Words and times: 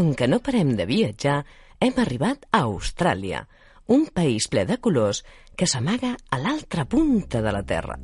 com 0.00 0.14
que 0.16 0.26
no 0.32 0.38
parem 0.40 0.70
de 0.78 0.86
viatjar, 0.88 1.42
hem 1.76 1.98
arribat 2.00 2.46
a 2.56 2.62
Austràlia, 2.64 3.42
un 3.92 4.06
país 4.16 4.46
ple 4.48 4.62
de 4.64 4.78
colors 4.80 5.18
que 5.60 5.66
s'amaga 5.68 6.14
a 6.32 6.38
l'altra 6.40 6.86
punta 6.88 7.42
de 7.44 7.52
la 7.52 7.60
Terra. 7.68 7.98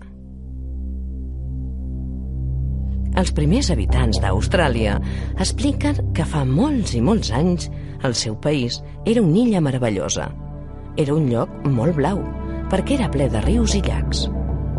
Els 3.16 3.32
primers 3.32 3.70
habitants 3.72 4.20
d'Austràlia 4.20 4.98
expliquen 5.40 6.12
que 6.12 6.26
fa 6.28 6.44
molts 6.44 6.92
i 6.98 7.00
molts 7.00 7.32
anys 7.32 7.70
el 8.04 8.12
seu 8.12 8.36
país 8.44 8.82
era 9.06 9.24
una 9.24 9.40
illa 9.46 9.64
meravellosa. 9.64 10.28
Era 11.00 11.16
un 11.16 11.30
lloc 11.32 11.48
molt 11.64 11.96
blau, 11.96 12.20
perquè 12.68 12.98
era 12.98 13.08
ple 13.08 13.30
de 13.32 13.40
rius 13.48 13.72
i 13.72 13.80
llacs. 13.88 14.26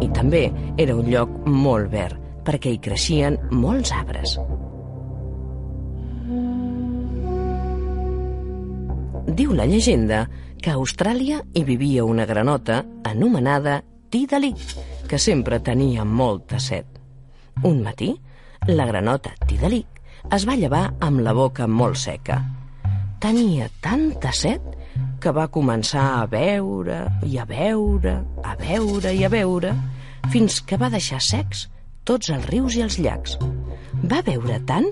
I 0.05 0.13
també 0.13 0.51
era 0.77 0.93
un 0.93 1.09
lloc 1.09 1.33
molt 1.49 1.89
verd, 1.97 2.21
perquè 2.45 2.77
hi 2.77 2.83
creixien 2.85 3.41
molts 3.49 3.95
arbres. 4.03 4.37
Diu 9.37 9.51
la 9.53 9.67
llegenda 9.69 10.23
que 10.57 10.71
a 10.73 10.79
Austràlia 10.79 11.43
hi 11.53 11.61
vivia 11.61 12.05
una 12.09 12.25
granota 12.25 12.79
anomenada 13.05 13.83
Tidalí, 14.09 14.55
que 15.05 15.19
sempre 15.21 15.59
tenia 15.61 16.05
molta 16.05 16.57
set. 16.57 16.87
Un 17.61 17.83
matí, 17.85 18.15
la 18.65 18.87
granota 18.89 19.35
Tidalí 19.45 19.83
es 20.33 20.47
va 20.49 20.55
llevar 20.57 20.87
amb 21.05 21.21
la 21.21 21.35
boca 21.37 21.67
molt 21.69 21.99
seca. 22.01 22.39
Tenia 23.21 23.69
tanta 23.85 24.33
set 24.33 24.65
que 25.21 25.29
va 25.29 25.51
començar 25.53 26.07
a 26.15 26.25
veure 26.33 27.03
i 27.29 27.37
a 27.37 27.45
veure, 27.45 28.17
a 28.41 28.57
veure 28.57 29.13
i 29.13 29.21
a 29.21 29.29
veure, 29.29 29.75
fins 30.33 30.63
que 30.65 30.81
va 30.81 30.89
deixar 30.89 31.21
secs 31.21 31.67
tots 32.09 32.33
els 32.33 32.49
rius 32.49 32.73
i 32.73 32.81
els 32.87 32.97
llacs. 32.97 33.37
Va 34.01 34.25
veure 34.25 34.57
tant 34.65 34.89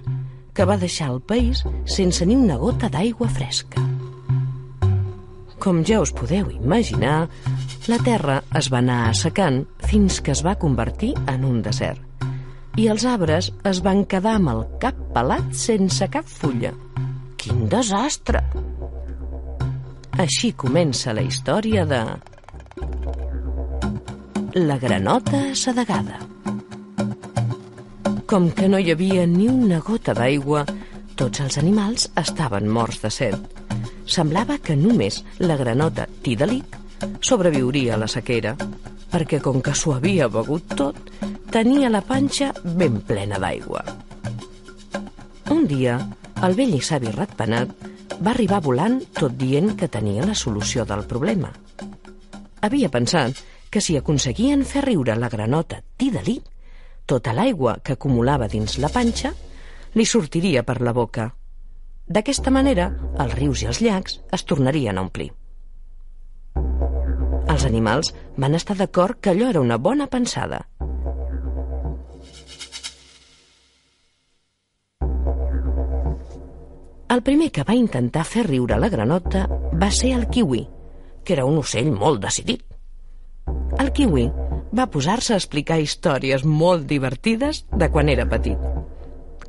que 0.54 0.70
va 0.70 0.78
deixar 0.78 1.10
el 1.16 1.22
país 1.34 1.66
sense 1.98 2.30
ni 2.30 2.38
una 2.38 2.62
gota 2.62 2.94
d'aigua 2.94 3.34
fresca. 3.34 3.95
Com 5.66 5.80
ja 5.82 5.98
us 5.98 6.12
podeu 6.14 6.52
imaginar, 6.54 7.26
la 7.90 7.98
terra 8.06 8.36
es 8.60 8.68
va 8.70 8.84
anar 8.84 9.08
assecant 9.10 9.64
fins 9.90 10.20
que 10.22 10.30
es 10.36 10.44
va 10.46 10.54
convertir 10.62 11.16
en 11.32 11.42
un 11.48 11.64
desert. 11.66 12.04
I 12.78 12.86
els 12.94 13.06
arbres 13.10 13.48
es 13.66 13.80
van 13.82 14.04
quedar 14.06 14.36
amb 14.38 14.52
el 14.52 14.62
cap 14.84 15.00
pelat 15.16 15.56
sense 15.58 16.06
cap 16.14 16.30
fulla. 16.30 16.70
Quin 17.42 17.66
desastre! 17.72 18.44
Així 20.22 20.54
comença 20.54 21.18
la 21.18 21.26
història 21.26 21.88
de... 21.90 22.04
La 24.70 24.78
granota 24.78 25.42
sedegada. 25.58 26.22
Com 28.30 28.52
que 28.54 28.70
no 28.70 28.78
hi 28.78 28.94
havia 28.94 29.26
ni 29.26 29.50
una 29.50 29.82
gota 29.82 30.14
d'aigua, 30.14 30.62
tots 31.18 31.42
els 31.42 31.58
animals 31.58 32.12
estaven 32.22 32.70
morts 32.70 33.02
de 33.02 33.18
set. 33.18 33.65
Semblava 34.06 34.60
que 34.62 34.76
només 34.78 35.24
la 35.40 35.58
granota 35.58 36.06
Tidalic 36.22 36.78
sobreviuria 37.26 37.96
a 37.96 38.00
la 38.02 38.08
sequera, 38.12 38.54
perquè 39.12 39.40
com 39.42 39.62
que 39.66 39.74
s'ho 39.74 39.96
havia 39.96 40.28
begut 40.30 40.76
tot, 40.78 40.98
tenia 41.52 41.90
la 41.90 42.04
panxa 42.06 42.52
ben 42.64 43.00
plena 43.08 43.40
d'aigua. 43.42 43.84
Un 45.54 45.66
dia, 45.70 45.98
el 46.46 46.56
vell 46.58 46.76
i 46.78 46.82
savi 46.84 47.12
ratpenat 47.14 47.72
va 48.20 48.32
arribar 48.34 48.62
volant 48.64 49.00
tot 49.18 49.36
dient 49.40 49.74
que 49.80 49.90
tenia 49.92 50.26
la 50.26 50.36
solució 50.36 50.86
del 50.86 51.06
problema. 51.10 51.52
Havia 52.66 52.90
pensat 52.90 53.42
que 53.70 53.82
si 53.82 53.98
aconseguien 53.98 54.64
fer 54.66 54.86
riure 54.86 55.16
la 55.20 55.30
granota 55.30 55.82
Tidalí, 55.98 56.40
tota 57.06 57.34
l'aigua 57.34 57.78
que 57.84 57.94
acumulava 57.94 58.48
dins 58.50 58.78
la 58.82 58.90
panxa 58.90 59.34
li 59.96 60.06
sortiria 60.06 60.64
per 60.64 60.82
la 60.82 60.94
boca. 60.94 61.30
D'aquesta 62.06 62.52
manera, 62.54 62.92
els 63.18 63.34
rius 63.34 63.64
i 63.64 63.68
els 63.72 63.82
llacs 63.82 64.20
es 64.38 64.44
tornarien 64.46 64.98
a 64.98 65.04
omplir. 65.06 65.32
Els 67.50 67.66
animals 67.66 68.12
van 68.38 68.58
estar 68.58 68.76
d'acord 68.78 69.18
que 69.20 69.32
allò 69.32 69.50
era 69.50 69.64
una 69.64 69.78
bona 69.78 70.06
pensada. 70.08 70.62
El 77.16 77.22
primer 77.24 77.50
que 77.56 77.64
va 77.66 77.78
intentar 77.80 78.26
fer 78.28 78.46
riure 78.46 78.78
la 78.78 78.90
granota 78.90 79.46
va 79.82 79.90
ser 79.90 80.14
el 80.14 80.28
kiwi, 80.30 80.66
que 81.24 81.38
era 81.38 81.46
un 81.50 81.58
ocell 81.62 81.92
molt 81.94 82.22
decidit. 82.22 82.62
El 83.82 83.94
kiwi 83.98 84.30
va 84.78 84.90
posar-se 84.92 85.34
a 85.34 85.42
explicar 85.42 85.82
històries 85.82 86.46
molt 86.46 86.86
divertides 86.90 87.66
de 87.72 87.90
quan 87.90 88.10
era 88.14 88.30
petit. 88.30 88.75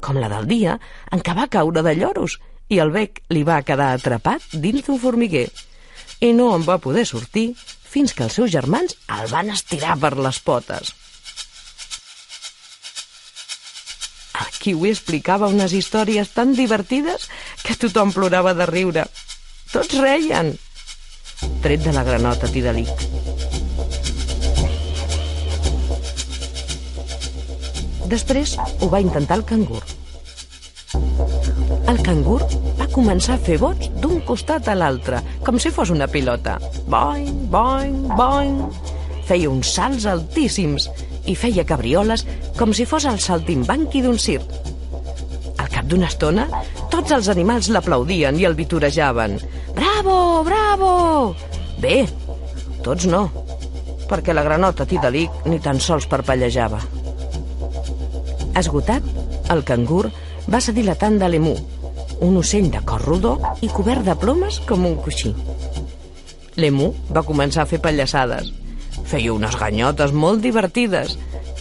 Com 0.07 0.21
la 0.23 0.31
del 0.31 0.47
dia 0.47 0.77
en 1.11 1.23
què 1.27 1.35
va 1.35 1.49
caure 1.51 1.83
de 1.83 1.97
lloros 1.99 2.39
i 2.71 2.79
el 2.83 2.93
bec 2.95 3.25
li 3.35 3.43
va 3.47 3.63
quedar 3.67 3.93
atrapat 3.95 4.45
dins 4.65 4.85
d'un 4.87 5.01
formiguer 5.03 5.49
i 6.27 6.31
no 6.37 6.53
en 6.55 6.63
va 6.67 6.79
poder 6.83 7.05
sortir 7.09 7.49
fins 7.97 8.15
que 8.15 8.25
els 8.27 8.39
seus 8.39 8.53
germans 8.55 8.95
el 9.19 9.27
van 9.33 9.51
estirar 9.51 9.97
per 10.03 10.15
les 10.19 10.39
potes. 10.47 10.95
El 14.37 14.51
kiwi 14.61 14.93
explicava 14.93 15.51
unes 15.53 15.75
històries 15.77 16.33
tan 16.37 16.55
divertides 16.59 17.29
que 17.65 17.79
tothom 17.87 18.13
plorava 18.15 18.55
de 18.59 18.67
riure. 18.71 19.07
Tots 19.73 19.99
reien. 20.03 20.55
Tret 21.65 21.83
de 21.85 21.97
la 21.97 22.05
granota 22.07 22.51
Tidalic. 22.53 23.26
Després 28.07 28.55
ho 28.81 28.89
va 28.93 29.01
intentar 29.03 29.41
el 29.41 29.45
cangur. 29.49 29.83
El 31.91 31.99
cangur 32.07 32.39
va 32.79 32.87
començar 32.93 33.35
a 33.37 33.43
fer 33.43 33.57
bots 33.63 33.91
d'un 34.03 34.21
costat 34.27 34.69
a 34.71 34.77
l'altre, 34.79 35.21
com 35.47 35.59
si 35.63 35.73
fos 35.75 35.91
una 35.95 36.07
pilota. 36.11 36.57
Boing, 36.91 37.47
boing, 37.51 37.99
boing. 38.19 38.57
Feia 39.27 39.51
uns 39.51 39.73
salts 39.75 40.07
altíssims 40.07 40.89
i 41.27 41.35
feia 41.35 41.67
cabrioles 41.67 42.25
com 42.59 42.75
si 42.75 42.87
fos 42.87 43.07
el 43.11 43.19
saltimbanqui 43.23 44.03
d'un 44.05 44.19
circ. 44.23 44.55
Al 45.59 45.71
cap 45.73 45.89
d'una 45.91 46.11
estona, 46.11 46.47
tots 46.93 47.15
els 47.17 47.31
animals 47.33 47.71
l'aplaudien 47.75 48.39
i 48.39 48.47
el 48.47 48.55
vitorejaven. 48.59 49.41
Bravo, 49.75 50.19
bravo! 50.47 50.93
Bé, 51.83 52.05
tots 52.87 53.09
no, 53.11 53.27
perquè 54.07 54.35
la 54.35 54.47
granota 54.47 54.87
Tidalic 54.87 55.51
ni 55.51 55.59
tan 55.63 55.83
sols 55.83 56.07
parpellejava. 56.11 56.96
Esgotat, 58.57 59.05
el 59.53 59.63
cangur 59.69 60.07
va 60.49 60.63
cedir 60.65 60.87
la 60.87 60.95
tant 60.97 61.19
de 61.21 61.29
l'emú, 61.29 61.53
un 62.25 62.37
ocell 62.41 62.71
de 62.73 62.81
cor 62.89 63.03
rodó 63.05 63.35
i 63.61 63.69
cobert 63.69 64.07
de 64.07 64.15
plomes 64.17 64.61
com 64.69 64.87
un 64.89 64.95
coixí. 65.03 65.35
L'emú 66.57 66.93
va 67.13 67.25
començar 67.27 67.65
a 67.65 67.69
fer 67.69 67.83
pallassades. 67.85 68.49
Feia 69.07 69.35
unes 69.35 69.59
ganyotes 69.61 70.15
molt 70.17 70.41
divertides 70.41 71.19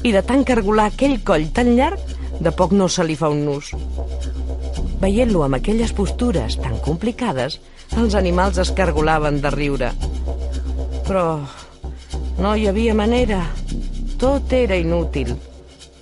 i 0.07 0.13
de 0.16 0.22
tant 0.23 0.45
cargolar 0.47 0.85
aquell 0.91 1.17
coll 1.28 1.50
tan 1.51 1.73
llarg, 1.75 2.00
de 2.39 2.51
poc 2.55 2.72
no 2.72 2.88
se 2.88 3.03
li 3.03 3.17
fa 3.19 3.28
un 3.34 3.44
nus. 3.47 3.73
Veient-lo 5.01 5.44
amb 5.44 5.57
aquelles 5.57 5.91
postures 5.97 6.55
tan 6.61 6.78
complicades, 6.85 7.59
els 8.00 8.16
animals 8.16 8.61
es 8.63 8.72
cargolaven 8.78 9.41
de 9.44 9.51
riure. 9.51 9.91
Però 11.09 11.25
no 12.39 12.55
hi 12.55 12.69
havia 12.72 12.95
manera. 12.95 13.41
Tot 14.19 14.55
era 14.55 14.79
inútil. 14.79 15.35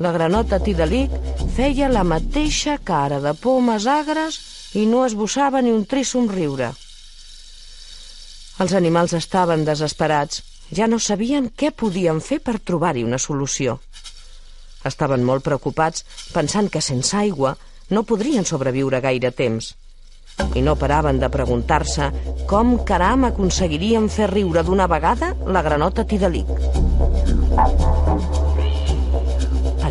La 0.01 0.11
granota 0.11 0.57
Tidalic 0.57 1.11
feia 1.53 1.89
la 1.91 2.01
mateixa 2.03 2.79
cara 2.81 3.19
de 3.21 3.33
pomes 3.37 3.85
agres 3.85 4.39
i 4.73 4.87
no 4.89 5.03
esbossava 5.05 5.61
ni 5.61 5.69
un 5.71 5.83
trist 5.85 6.15
somriure. 6.15 6.71
Els 8.63 8.73
animals 8.73 9.13
estaven 9.13 9.65
desesperats. 9.67 10.41
Ja 10.73 10.87
no 10.89 10.97
sabien 10.97 11.51
què 11.53 11.69
podien 11.69 12.21
fer 12.25 12.39
per 12.41 12.57
trobar-hi 12.57 13.03
una 13.05 13.19
solució. 13.21 13.77
Estaven 14.83 15.23
molt 15.23 15.45
preocupats 15.45 16.05
pensant 16.33 16.69
que 16.73 16.81
sense 16.81 17.15
aigua 17.17 17.53
no 17.93 18.03
podrien 18.03 18.45
sobreviure 18.49 19.01
gaire 19.01 19.31
temps. 19.31 19.73
I 20.57 20.63
no 20.65 20.73
paraven 20.75 21.19
de 21.21 21.29
preguntar-se 21.29 22.09
com 22.49 22.79
caram 22.89 23.27
aconseguirien 23.29 24.09
fer 24.09 24.31
riure 24.33 24.65
d'una 24.65 24.89
vegada 24.89 25.35
la 25.45 25.61
granota 25.61 26.07
Tidalic. 26.09 26.49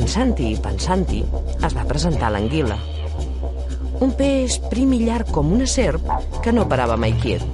Pensant-hi 0.02 0.48
i 0.50 0.56
pensant-hi, 0.58 1.20
es 1.62 1.74
va 1.76 1.84
presentar 1.86 2.32
l'anguila. 2.34 2.74
Un 4.02 4.10
peix 4.18 4.56
prim 4.66 4.96
i 4.96 4.98
llarg 5.06 5.28
com 5.30 5.52
una 5.54 5.68
serp 5.70 6.08
que 6.42 6.50
no 6.50 6.64
parava 6.72 6.96
mai 6.98 7.12
quiet. 7.22 7.44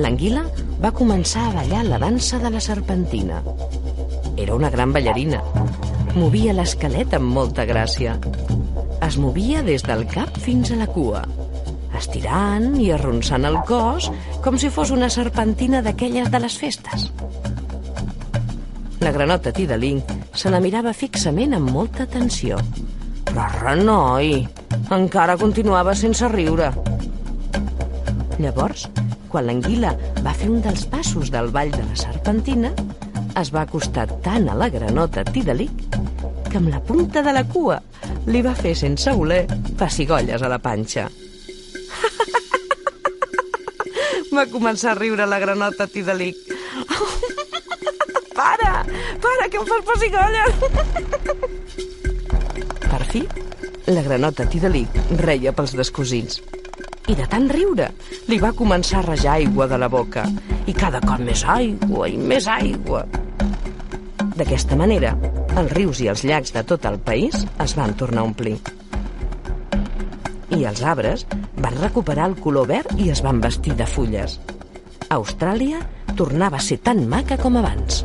L'anguila 0.00 0.46
va 0.80 0.94
començar 0.96 1.42
a 1.44 1.52
ballar 1.58 1.82
la 1.84 1.98
dansa 2.00 2.40
de 2.40 2.54
la 2.54 2.62
serpentina. 2.64 3.42
Era 4.40 4.56
una 4.56 4.72
gran 4.72 4.96
ballarina. 4.96 5.42
Movia 6.16 6.56
l'esquelet 6.56 7.12
amb 7.20 7.36
molta 7.36 7.68
gràcia. 7.68 8.16
Es 9.04 9.20
movia 9.20 9.60
des 9.66 9.84
del 9.84 10.06
cap 10.08 10.40
fins 10.40 10.72
a 10.72 10.80
la 10.80 10.88
cua, 10.88 11.26
estirant 12.00 12.80
i 12.80 12.94
arronsant 12.96 13.44
el 13.44 13.60
cos 13.68 14.08
com 14.40 14.56
si 14.56 14.72
fos 14.72 14.88
una 14.96 15.12
serpentina 15.12 15.84
d'aquelles 15.84 16.32
de 16.32 16.46
les 16.48 16.56
festes. 16.64 17.10
La 19.00 19.12
granota 19.12 19.52
Tidalink 19.52 20.08
se 20.32 20.48
la 20.48 20.60
mirava 20.64 20.94
fixament 20.96 21.52
amb 21.56 21.68
molta 21.70 22.06
atenció. 22.06 22.56
Però 23.28 23.44
renoi, 23.60 24.38
encara 24.96 25.36
continuava 25.36 25.94
sense 25.94 26.28
riure. 26.32 26.70
Llavors, 28.40 28.86
quan 29.28 29.46
l'anguila 29.48 29.92
va 30.24 30.32
fer 30.32 30.48
un 30.48 30.62
dels 30.64 30.86
passos 30.88 31.30
del 31.34 31.50
ball 31.52 31.74
de 31.74 31.84
la 31.84 31.98
serpentina, 32.00 32.72
es 33.36 33.52
va 33.52 33.66
acostar 33.66 34.06
tant 34.24 34.48
a 34.48 34.56
la 34.56 34.70
granota 34.72 35.26
Tidalic 35.28 35.84
que 36.48 36.56
amb 36.56 36.72
la 36.72 36.80
punta 36.80 37.20
de 37.26 37.36
la 37.36 37.44
cua 37.44 37.76
li 38.32 38.40
va 38.42 38.56
fer 38.56 38.72
sense 38.78 39.12
voler 39.12 39.44
pessigolles 39.76 40.40
a 40.40 40.48
la 40.48 40.60
panxa. 40.62 41.10
va 44.36 44.48
començar 44.52 44.94
a 44.94 45.00
riure 45.00 45.28
la 45.28 45.42
granota 45.42 45.86
Tidalic. 45.86 46.40
para! 48.36 48.84
Para, 49.24 49.48
que 49.48 49.58
em 49.58 49.66
fas 49.66 49.84
pessigolles! 49.88 50.52
per 52.90 53.04
fi, 53.10 53.22
la 53.90 54.02
granota 54.02 54.46
Tidalic 54.48 54.94
reia 55.20 55.52
pels 55.56 55.74
descosins. 55.76 56.40
I 57.06 57.14
de 57.14 57.26
tant 57.30 57.46
riure, 57.52 57.90
li 58.26 58.38
va 58.42 58.54
començar 58.56 58.98
a 59.02 59.06
rajar 59.06 59.36
aigua 59.36 59.68
de 59.70 59.78
la 59.78 59.88
boca. 59.92 60.24
I 60.66 60.74
cada 60.74 61.00
cop 61.04 61.22
més 61.22 61.44
aigua 61.46 62.08
i 62.10 62.16
més 62.18 62.48
aigua. 62.50 63.04
D'aquesta 64.36 64.76
manera, 64.76 65.14
els 65.56 65.72
rius 65.72 66.02
i 66.02 66.10
els 66.12 66.24
llacs 66.26 66.52
de 66.56 66.64
tot 66.66 66.84
el 66.90 66.98
país 66.98 67.46
es 67.62 67.76
van 67.78 67.94
tornar 68.00 68.24
a 68.24 68.30
omplir. 68.30 68.56
I 70.56 70.64
els 70.64 70.82
arbres 70.82 71.26
van 71.62 71.78
recuperar 71.80 72.30
el 72.32 72.36
color 72.42 72.68
verd 72.72 72.98
i 73.00 73.10
es 73.14 73.22
van 73.24 73.40
vestir 73.44 73.76
de 73.78 73.86
fulles. 73.86 74.40
Austràlia 75.14 75.80
tornava 76.18 76.58
a 76.58 76.64
ser 76.64 76.80
tan 76.82 77.06
maca 77.08 77.38
com 77.38 77.60
abans. 77.60 78.02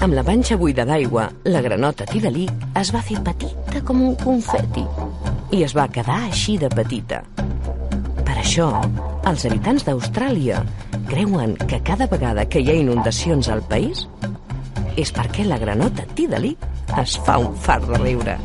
Amb 0.00 0.14
la 0.16 0.22
panxa 0.24 0.56
buida 0.56 0.86
d'aigua, 0.88 1.26
la 1.52 1.60
granota 1.60 2.06
Tidalí 2.08 2.46
es 2.80 2.88
va 2.94 3.02
fer 3.04 3.18
petita 3.20 3.82
com 3.84 3.98
un 4.00 4.14
confeti 4.16 4.86
i 5.52 5.60
es 5.66 5.74
va 5.76 5.84
quedar 5.92 6.16
així 6.30 6.54
de 6.62 6.70
petita. 6.72 7.18
Per 8.24 8.36
això, 8.40 8.70
els 9.28 9.44
habitants 9.44 9.84
d'Austràlia 9.84 10.62
creuen 11.10 11.52
que 11.66 11.82
cada 11.84 12.08
vegada 12.08 12.46
que 12.48 12.64
hi 12.64 12.72
ha 12.72 12.78
inundacions 12.80 13.52
al 13.52 13.60
país 13.68 14.06
és 14.96 15.12
perquè 15.12 15.44
la 15.44 15.60
granota 15.60 16.08
Tidalí 16.16 16.56
es 17.04 17.20
fa 17.28 17.36
un 17.44 17.52
far 17.68 17.82
de 17.84 18.00
riure. 18.00 18.40